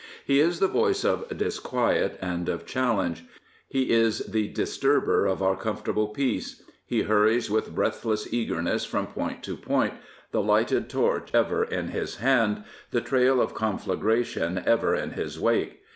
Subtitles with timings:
[0.25, 3.23] He is the voice of disquiet and of challenge.
[3.67, 6.63] He is the disturber of our comfortable peace.
[6.87, 9.93] He hurries with breathless eagerness from point to point,
[10.31, 15.83] the lighted torch ever in his hand, the trail of confla|^ation ever in his wake.